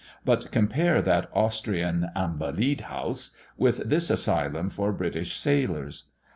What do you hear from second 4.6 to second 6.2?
for British sailors.